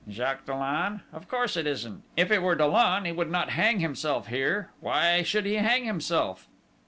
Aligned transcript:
"Jacques 0.09 0.47
Dollon? 0.47 1.01
Of 1.13 1.27
course, 1.27 1.55
it 1.55 1.67
isn't!... 1.67 2.01
If 2.17 2.31
it 2.31 2.41
were 2.41 2.55
Dollon, 2.55 3.05
he 3.05 3.11
would 3.11 3.29
not 3.29 3.51
hang 3.51 3.81
himself 3.81 4.29
here.... 4.29 4.71
Why 4.79 5.21
should 5.21 5.45
he 5.45 5.57
hang 5.57 5.85
himself?" 5.85 6.47